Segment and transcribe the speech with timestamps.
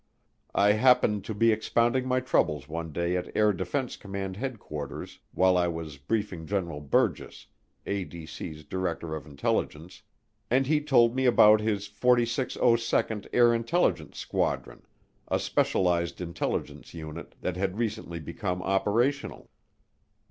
[0.55, 5.55] I happened to be expounding my troubles one day at Air Defense Command Headquarters while
[5.57, 7.45] I was briefing General Burgess,
[7.85, 10.01] ADC's Director of Intelligence,
[10.49, 14.81] and he told me about his 4602nd Air Intelligence Squadron,
[15.27, 19.51] a specialized intelligence unit that had recently become operational.